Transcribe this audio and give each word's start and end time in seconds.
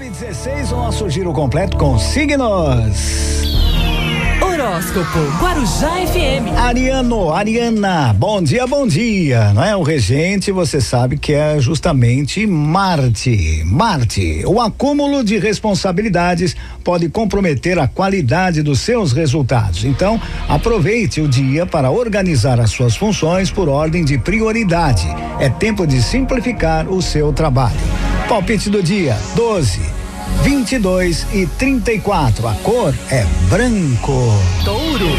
916, 0.00 0.72
o 0.72 0.76
nosso 0.76 1.10
giro 1.10 1.30
completo 1.30 1.76
com 1.76 1.98
signos. 1.98 3.44
Horóscopo 4.40 5.18
Guarujá 5.38 5.90
FM. 6.06 6.56
Ariano, 6.56 7.30
Ariana, 7.30 8.14
bom 8.14 8.42
dia, 8.42 8.66
bom 8.66 8.86
dia. 8.86 9.52
Não 9.52 9.62
é? 9.62 9.76
O 9.76 9.82
regente, 9.82 10.50
você 10.50 10.80
sabe 10.80 11.18
que 11.18 11.34
é 11.34 11.60
justamente 11.60 12.46
Marte. 12.46 13.62
Marte, 13.66 14.42
o 14.46 14.58
acúmulo 14.58 15.22
de 15.22 15.38
responsabilidades 15.38 16.56
pode 16.82 17.10
comprometer 17.10 17.78
a 17.78 17.86
qualidade 17.86 18.62
dos 18.62 18.80
seus 18.80 19.12
resultados. 19.12 19.84
Então, 19.84 20.18
aproveite 20.48 21.20
o 21.20 21.28
dia 21.28 21.66
para 21.66 21.90
organizar 21.90 22.58
as 22.58 22.70
suas 22.70 22.96
funções 22.96 23.50
por 23.50 23.68
ordem 23.68 24.02
de 24.02 24.16
prioridade. 24.16 25.06
É 25.38 25.50
tempo 25.50 25.86
de 25.86 26.02
simplificar 26.02 26.88
o 26.88 27.02
seu 27.02 27.34
trabalho. 27.34 28.19
Palpite 28.30 28.70
do 28.70 28.80
dia: 28.80 29.18
12, 29.34 29.80
22 30.44 31.26
e 31.32 31.46
34. 31.46 32.46
A 32.46 32.54
cor 32.62 32.94
é 33.10 33.26
branco. 33.48 34.32
Touro. 34.64 35.10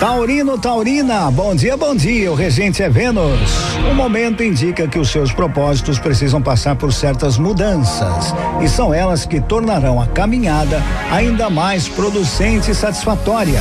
Taurino, 0.00 0.58
Taurina, 0.58 1.30
bom 1.30 1.54
dia, 1.54 1.76
bom 1.76 1.94
dia. 1.94 2.32
O 2.32 2.34
regente 2.34 2.82
é 2.82 2.90
Vênus. 2.90 3.76
O 3.88 3.94
momento 3.94 4.42
indica 4.42 4.88
que 4.88 4.98
os 4.98 5.08
seus 5.08 5.32
propósitos 5.32 6.00
precisam 6.00 6.42
passar 6.42 6.74
por 6.74 6.92
certas 6.92 7.38
mudanças 7.38 8.34
e 8.60 8.68
são 8.68 8.92
elas 8.92 9.24
que 9.24 9.40
tornarão 9.40 10.02
a 10.02 10.08
caminhada 10.08 10.82
ainda 11.12 11.48
mais 11.48 11.86
producente 11.86 12.72
e 12.72 12.74
satisfatória. 12.74 13.60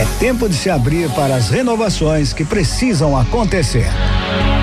É 0.00 0.18
tempo 0.18 0.48
de 0.48 0.56
se 0.56 0.68
abrir 0.68 1.08
para 1.10 1.36
as 1.36 1.48
renovações 1.48 2.32
que 2.32 2.44
precisam 2.44 3.16
acontecer. 3.16 3.88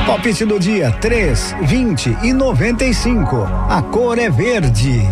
Palpite 0.07 0.45
do 0.45 0.57
dia: 0.57 0.89
3, 1.01 1.55
20 1.63 2.17
e 2.23 2.31
95. 2.31 3.35
A 3.69 3.81
cor 3.81 4.17
é 4.17 4.29
verde. 4.29 5.05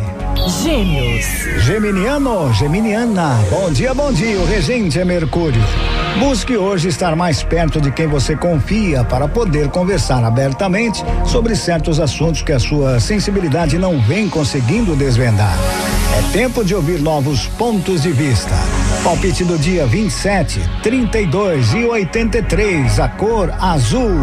Gêmeos. 0.63 1.25
Geminiano, 1.65 2.53
Geminiana, 2.53 3.37
bom 3.49 3.69
dia, 3.69 3.93
bom 3.93 4.13
dia. 4.13 4.39
O 4.39 4.45
regente 4.45 4.97
é 4.97 5.03
Mercúrio. 5.03 5.61
Busque 6.17 6.55
hoje 6.55 6.87
estar 6.87 7.13
mais 7.13 7.43
perto 7.43 7.81
de 7.81 7.91
quem 7.91 8.07
você 8.07 8.37
confia 8.37 9.03
para 9.03 9.27
poder 9.27 9.67
conversar 9.69 10.23
abertamente 10.23 11.03
sobre 11.25 11.57
certos 11.57 11.99
assuntos 11.99 12.41
que 12.41 12.53
a 12.53 12.59
sua 12.59 13.01
sensibilidade 13.01 13.77
não 13.77 13.99
vem 13.99 14.29
conseguindo 14.29 14.95
desvendar. 14.95 15.57
É 16.17 16.31
tempo 16.31 16.63
de 16.63 16.73
ouvir 16.73 17.01
novos 17.01 17.47
pontos 17.47 18.03
de 18.03 18.13
vista. 18.13 18.55
Palpite 19.03 19.43
do 19.43 19.57
dia 19.57 19.85
27, 19.85 20.61
32 20.81 21.73
e 21.73 21.85
83. 21.85 22.99
A 23.01 23.09
cor 23.09 23.53
azul. 23.59 24.21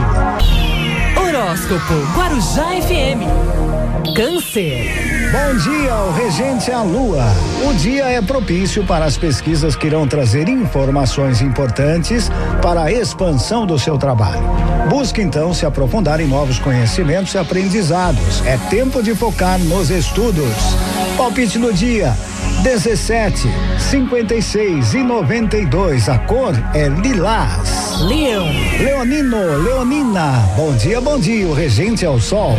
Horóscopo 1.43 1.95
Guarujá 2.17 2.67
FM. 2.83 4.15
Câncer. 4.15 4.89
Bom 5.33 5.57
dia, 5.59 5.95
o 5.97 6.13
regente 6.13 6.71
a 6.71 6.83
lua. 6.83 7.25
O 7.69 7.75
dia 7.75 8.05
é 8.05 8.23
propício 8.23 8.85
para 8.85 9.05
as 9.05 9.17
pesquisas 9.17 9.75
que 9.75 9.89
irão 9.89 10.07
trazer 10.07 10.49
informações 10.49 11.43
importantes 11.43 12.31
para 12.63 12.85
a 12.85 12.93
expansão 12.93 13.67
do 13.67 13.77
seu 13.77 13.99
trabalho. 13.99 14.45
Busque 14.89 15.21
então 15.21 15.53
se 15.53 15.67
aprofundar 15.67 16.21
em 16.21 16.29
novos 16.29 16.61
conhecimentos 16.61 17.35
e 17.35 17.39
aprendizados. 17.39 18.47
É 18.47 18.57
tempo 18.71 19.03
de 19.03 19.13
focar 19.13 19.59
nos 19.59 19.91
estudos. 19.91 20.55
Palpite 21.17 21.59
do 21.59 21.73
dia: 21.73 22.17
17, 22.63 23.49
56 23.77 24.95
e 24.95 25.03
92. 25.03 26.09
A 26.09 26.17
cor 26.21 26.55
é 26.73 26.87
lilás. 26.87 28.01
Leão. 28.03 28.47
Leonino, 28.79 29.59
Leonina, 29.65 30.49
bom 30.57 30.73
dia, 30.77 31.01
bom 31.01 31.19
dia. 31.19 31.45
O 31.49 31.53
regente 31.53 32.05
é 32.05 32.09
o 32.09 32.21
sol. 32.21 32.57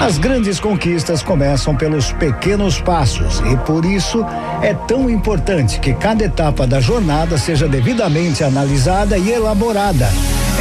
As 0.00 0.16
grandes 0.16 0.58
conquistas 0.58 1.22
começam 1.22 1.76
pelos 1.76 2.12
pequenos 2.12 2.80
passos 2.80 3.40
e 3.40 3.56
por 3.58 3.84
isso 3.84 4.24
é 4.62 4.72
tão 4.72 5.10
importante 5.10 5.78
que 5.80 5.92
cada 5.92 6.24
etapa 6.24 6.66
da 6.66 6.80
jornada 6.80 7.36
seja 7.36 7.68
devidamente 7.68 8.42
analisada 8.42 9.18
e 9.18 9.30
elaborada. 9.30 10.08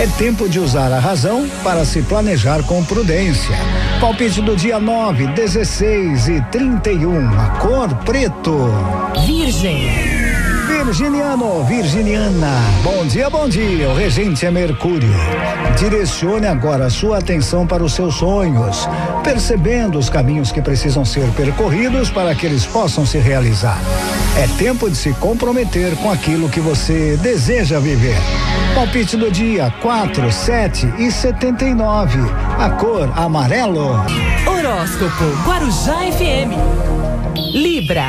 É 0.01 0.07
tempo 0.17 0.49
de 0.49 0.59
usar 0.59 0.91
a 0.91 0.97
razão 0.97 1.47
para 1.63 1.85
se 1.85 2.01
planejar 2.01 2.63
com 2.63 2.83
prudência. 2.83 3.55
Palpite 3.99 4.41
do 4.41 4.55
dia 4.55 4.79
9, 4.79 5.27
16 5.27 6.27
e 6.27 6.41
31. 6.51 7.39
A 7.39 7.49
cor 7.59 7.93
preto. 7.97 8.73
Virgem. 9.27 10.10
Virginiano, 10.67 11.63
Virginiana, 11.65 12.59
bom 12.83 13.05
dia, 13.05 13.29
bom 13.29 13.47
dia. 13.47 13.89
O 13.89 13.95
regente 13.95 14.45
é 14.45 14.51
Mercúrio. 14.51 15.13
Direcione 15.77 16.47
agora 16.47 16.89
sua 16.89 17.17
atenção 17.17 17.65
para 17.65 17.83
os 17.83 17.93
seus 17.93 18.15
sonhos, 18.15 18.87
percebendo 19.23 19.97
os 19.97 20.09
caminhos 20.09 20.51
que 20.51 20.61
precisam 20.61 21.03
ser 21.03 21.27
percorridos 21.31 22.09
para 22.09 22.35
que 22.35 22.45
eles 22.45 22.65
possam 22.65 23.05
se 23.05 23.17
realizar. 23.17 23.79
É 24.37 24.47
tempo 24.57 24.89
de 24.89 24.95
se 24.95 25.13
comprometer 25.13 25.95
com 25.97 26.11
aquilo 26.11 26.49
que 26.49 26.59
você 26.59 27.17
deseja 27.17 27.79
viver. 27.79 28.17
Palpite 28.75 29.17
do 29.17 29.31
dia 29.31 29.73
4, 29.81 30.31
7 30.31 30.93
e 30.97 31.11
79. 31.11 32.19
A 32.57 32.69
cor 32.71 33.11
amarelo. 33.15 34.05
Horóscopo 34.45 35.25
Guarujá 35.45 35.97
FM. 36.11 36.55
Libra. 37.53 38.05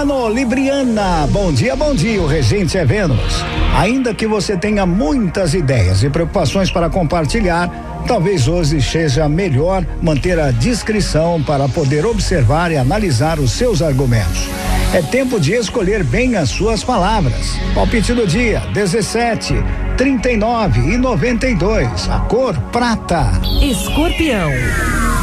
Libriano, 0.00 0.28
Libriana, 0.30 1.28
bom 1.30 1.52
dia, 1.52 1.76
bom 1.76 1.94
dia. 1.94 2.22
O 2.22 2.26
regente 2.26 2.78
é 2.78 2.84
Vênus. 2.86 3.44
Ainda 3.76 4.14
que 4.14 4.26
você 4.26 4.56
tenha 4.56 4.86
muitas 4.86 5.52
ideias 5.52 6.02
e 6.02 6.08
preocupações 6.08 6.70
para 6.70 6.88
compartilhar, 6.88 8.02
talvez 8.06 8.48
hoje 8.48 8.80
seja 8.80 9.28
melhor 9.28 9.84
manter 10.00 10.38
a 10.38 10.50
discrição 10.52 11.42
para 11.42 11.68
poder 11.68 12.06
observar 12.06 12.72
e 12.72 12.78
analisar 12.78 13.38
os 13.38 13.52
seus 13.52 13.82
argumentos. 13.82 14.48
É 14.94 15.02
tempo 15.02 15.38
de 15.38 15.52
escolher 15.52 16.02
bem 16.02 16.34
as 16.34 16.48
suas 16.48 16.82
palavras. 16.82 17.58
Palpite 17.74 18.14
do 18.14 18.26
dia: 18.26 18.60
17, 18.72 19.54
39 19.98 20.94
e 20.94 20.96
92. 20.96 22.08
A 22.08 22.20
cor 22.20 22.58
prata. 22.72 23.32
Escorpião. 23.60 24.50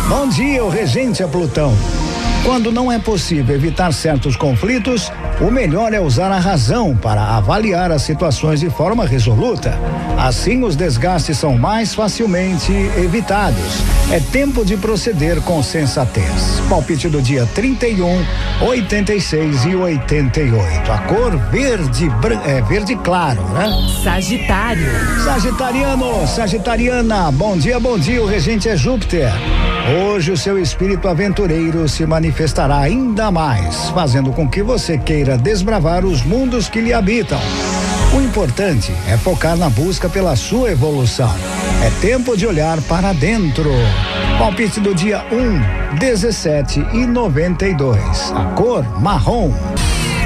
Bom 0.07 0.29
dia, 0.29 0.63
o 0.63 0.69
regente 0.69 1.23
é 1.23 1.27
Plutão. 1.27 1.73
Quando 2.47 2.71
não 2.71 2.89
é 2.89 2.97
possível 2.97 3.53
evitar 3.53 3.91
certos 3.91 4.37
conflitos, 4.37 5.11
o 5.41 5.51
melhor 5.51 5.93
é 5.93 5.99
usar 5.99 6.31
a 6.31 6.39
razão 6.39 6.95
para 6.95 7.21
avaliar 7.35 7.91
as 7.91 8.03
situações 8.03 8.61
de 8.61 8.69
forma 8.69 9.05
resoluta. 9.05 9.77
Assim, 10.17 10.63
os 10.63 10.73
desgastes 10.73 11.37
são 11.37 11.57
mais 11.57 11.93
facilmente 11.93 12.71
evitados. 12.97 13.83
É 14.09 14.21
tempo 14.21 14.63
de 14.63 14.77
proceder 14.77 15.41
com 15.41 15.61
sensatez. 15.61 16.61
Palpite 16.69 17.09
do 17.09 17.21
dia 17.21 17.45
31, 17.53 18.25
86 18.61 19.65
e 19.65 19.75
88. 19.75 20.89
A 20.89 20.99
cor 20.99 21.35
verde, 21.51 22.09
é 22.45 22.61
verde 22.61 22.95
claro, 22.95 23.43
né? 23.49 23.69
Sagitário. 24.01 24.87
Sagitariano, 25.25 26.25
Sagitariana, 26.25 27.29
bom 27.29 27.57
dia, 27.57 27.77
bom 27.77 27.99
dia. 27.99 28.23
O 28.23 28.25
regente 28.25 28.69
é 28.69 28.77
Júpiter. 28.77 29.33
Hoje 29.87 30.33
o 30.33 30.37
seu 30.37 30.59
espírito 30.59 31.07
aventureiro 31.07 31.87
se 31.87 32.05
manifestará 32.37 32.77
ainda 32.77 33.31
mais, 33.31 33.89
fazendo 33.89 34.31
com 34.31 34.47
que 34.47 34.61
você 34.61 34.95
queira 34.95 35.35
desbravar 35.35 36.05
os 36.05 36.21
mundos 36.21 36.69
que 36.69 36.79
lhe 36.79 36.93
habitam. 36.93 37.39
O 38.15 38.21
importante 38.21 38.93
é 39.07 39.17
focar 39.17 39.57
na 39.57 39.71
busca 39.71 40.07
pela 40.07 40.35
sua 40.35 40.69
evolução. 40.69 41.33
É 41.83 41.89
tempo 41.99 42.37
de 42.37 42.45
olhar 42.45 42.79
para 42.83 43.11
dentro. 43.11 43.71
Palpite 44.37 44.79
do 44.79 44.93
dia 44.93 45.25
1, 45.31 45.97
17 45.97 46.79
e 46.93 47.07
92. 47.07 48.31
A 48.35 48.45
cor 48.53 48.85
marrom. 49.01 49.51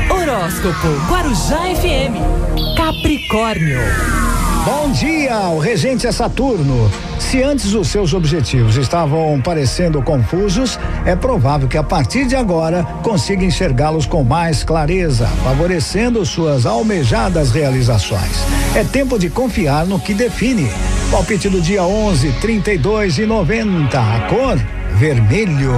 Horóscopo 0.09 0.89
Guarujá 1.09 1.61
FM. 1.75 2.75
Capricórnio. 2.75 4.21
Bom 4.63 4.91
dia, 4.91 5.39
o 5.49 5.57
regente 5.57 6.05
é 6.05 6.11
Saturno. 6.11 6.91
Se 7.17 7.41
antes 7.41 7.73
os 7.73 7.88
seus 7.88 8.13
objetivos 8.13 8.77
estavam 8.77 9.41
parecendo 9.41 10.03
confusos, 10.03 10.77
é 11.03 11.16
provável 11.16 11.67
que 11.67 11.79
a 11.79 11.83
partir 11.83 12.27
de 12.27 12.35
agora 12.35 12.83
consiga 13.02 13.43
enxergá-los 13.43 14.05
com 14.05 14.23
mais 14.23 14.63
clareza, 14.63 15.25
favorecendo 15.43 16.23
suas 16.23 16.67
almejadas 16.67 17.49
realizações. 17.49 18.43
É 18.75 18.84
tempo 18.84 19.17
de 19.17 19.31
confiar 19.31 19.87
no 19.87 19.99
que 19.99 20.13
define. 20.13 20.69
Palpite 21.09 21.49
do 21.49 21.59
dia 21.59 21.84
11, 21.84 22.31
32 22.34 23.17
e 23.17 23.25
90. 23.25 23.99
A 23.99 24.19
cor 24.29 24.59
vermelho. 24.93 25.73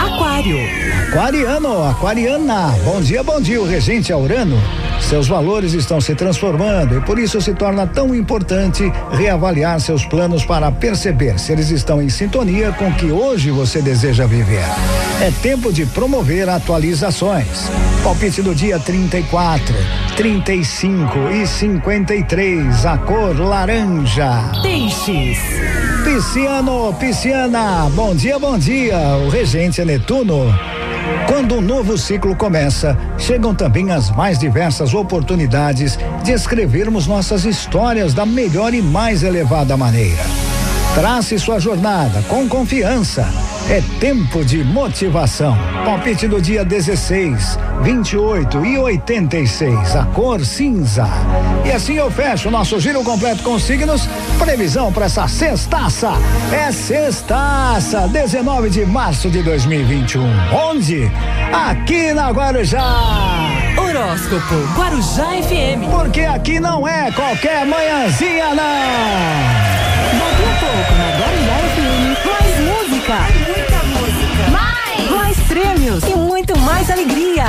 Aquário. 0.00 0.58
Aquariano, 1.08 1.84
aquariana, 1.84 2.74
bom 2.84 3.00
dia, 3.00 3.22
bom 3.22 3.40
dia, 3.40 3.60
o 3.60 3.64
regente 3.64 4.10
é 4.10 4.16
Urano. 4.16 4.60
Seus 5.08 5.28
valores 5.28 5.74
estão 5.74 6.00
se 6.00 6.14
transformando 6.14 6.96
e 6.96 7.00
por 7.02 7.18
isso 7.18 7.40
se 7.40 7.52
torna 7.52 7.86
tão 7.86 8.14
importante 8.14 8.90
reavaliar 9.12 9.78
seus 9.78 10.04
planos 10.04 10.44
para 10.44 10.72
perceber 10.72 11.38
se 11.38 11.52
eles 11.52 11.70
estão 11.70 12.02
em 12.02 12.08
sintonia 12.08 12.72
com 12.72 12.88
o 12.88 12.94
que 12.94 13.12
hoje 13.12 13.50
você 13.50 13.82
deseja 13.82 14.26
viver. 14.26 14.64
É 15.20 15.30
tempo 15.42 15.72
de 15.72 15.84
promover 15.86 16.48
atualizações. 16.48 17.70
Palpite 18.02 18.42
do 18.42 18.54
dia 18.54 18.78
34, 18.78 19.74
35 20.16 21.30
e 21.30 21.46
53, 21.46 22.86
a 22.86 22.98
cor 22.98 23.38
laranja. 23.38 24.50
Peixes. 24.62 25.38
Pisciano, 26.02 26.92
Pisciana, 26.94 27.90
bom 27.94 28.14
dia, 28.14 28.38
bom 28.38 28.58
dia. 28.58 28.98
O 29.24 29.28
regente 29.28 29.80
é 29.80 29.84
Netuno. 29.84 30.52
Quando 31.26 31.56
um 31.56 31.60
novo 31.60 31.96
ciclo 31.98 32.36
começa, 32.36 32.96
chegam 33.18 33.54
também 33.54 33.90
as 33.90 34.10
mais 34.10 34.38
diversas 34.38 34.94
oportunidades 34.94 35.98
de 36.22 36.32
escrevermos 36.32 37.06
nossas 37.06 37.44
histórias 37.44 38.14
da 38.14 38.24
melhor 38.24 38.72
e 38.74 38.82
mais 38.82 39.22
elevada 39.22 39.76
maneira. 39.76 40.22
Trace 40.94 41.38
sua 41.38 41.58
jornada 41.58 42.22
com 42.28 42.48
confiança. 42.48 43.26
É 43.68 43.82
tempo 43.98 44.44
de 44.44 44.62
motivação. 44.62 45.56
Palpite 45.84 46.28
do 46.28 46.40
dia 46.40 46.64
16, 46.64 47.58
28 47.82 48.64
e 48.64 48.78
86. 48.78 49.96
A 49.96 50.04
cor 50.06 50.44
cinza. 50.44 51.06
E 51.64 51.72
assim 51.72 51.94
eu 51.94 52.10
fecho 52.10 52.48
o 52.48 52.50
nosso 52.50 52.78
giro 52.80 53.02
completo 53.02 53.42
com 53.42 53.58
signos. 53.58 54.08
Previsão 54.38 54.92
para 54.92 55.06
essa 55.06 55.26
sextaça. 55.28 56.12
É 56.52 56.70
sextaça, 56.72 58.08
19 58.08 58.70
de 58.70 58.86
março 58.86 59.28
de 59.30 59.42
2021. 59.42 60.22
Onde? 60.52 61.10
Aqui 61.52 62.12
na 62.12 62.30
Guarujá. 62.30 63.54
Horóscopo 63.76 64.54
Guarujá 64.76 65.26
FM. 65.42 65.90
Porque 65.90 66.22
aqui 66.22 66.60
não 66.60 66.86
é 66.86 67.10
qualquer 67.12 67.66
manhãzinha, 67.66 68.54
não. 68.54 69.74
Daqui 70.18 70.44
a 70.44 70.54
pouco 70.60 70.92
na 70.98 71.08
Guarujá 71.18 71.56
FM, 71.74 72.14
mais 72.26 72.54
música. 72.60 73.14
Muita 73.46 73.78
música. 73.84 74.50
Mais 75.10 75.36
prêmios 75.48 76.02
e 76.04 76.14
muito 76.16 76.58
mais 76.60 76.90
alegria. 76.90 77.44